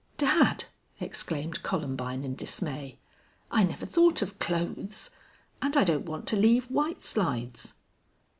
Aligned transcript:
"Dad!" 0.17 0.63
exclaimed 0.99 1.61
Columbine, 1.61 2.23
in 2.23 2.33
dismay. 2.33 2.97
"I 3.51 3.63
never 3.63 3.85
thought 3.85 4.23
of 4.23 4.39
clothes. 4.39 5.11
And 5.61 5.77
I 5.77 5.83
don't 5.83 6.07
want 6.07 6.25
to 6.29 6.35
leave 6.35 6.71
White 6.71 7.03
Slides." 7.03 7.75